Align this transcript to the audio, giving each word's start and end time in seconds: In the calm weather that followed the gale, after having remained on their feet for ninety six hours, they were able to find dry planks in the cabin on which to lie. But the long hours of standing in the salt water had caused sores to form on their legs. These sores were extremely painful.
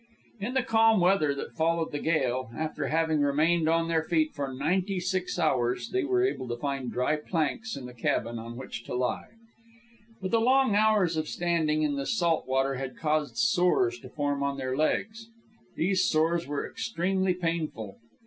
In 0.39 0.55
the 0.55 0.63
calm 0.63 0.99
weather 0.99 1.35
that 1.35 1.53
followed 1.53 1.91
the 1.91 1.99
gale, 1.99 2.49
after 2.57 2.87
having 2.87 3.21
remained 3.21 3.69
on 3.69 3.87
their 3.87 4.01
feet 4.01 4.33
for 4.33 4.51
ninety 4.51 4.99
six 4.99 5.37
hours, 5.37 5.89
they 5.89 6.03
were 6.03 6.25
able 6.25 6.47
to 6.47 6.57
find 6.57 6.91
dry 6.91 7.17
planks 7.17 7.77
in 7.77 7.85
the 7.85 7.93
cabin 7.93 8.39
on 8.39 8.57
which 8.57 8.83
to 8.85 8.95
lie. 8.95 9.27
But 10.19 10.31
the 10.31 10.41
long 10.41 10.75
hours 10.75 11.17
of 11.17 11.27
standing 11.27 11.83
in 11.83 11.97
the 11.97 12.07
salt 12.07 12.47
water 12.47 12.77
had 12.77 12.97
caused 12.97 13.37
sores 13.37 13.99
to 13.99 14.09
form 14.09 14.41
on 14.41 14.57
their 14.57 14.75
legs. 14.75 15.27
These 15.75 16.03
sores 16.09 16.47
were 16.47 16.67
extremely 16.67 17.35
painful. 17.35 17.99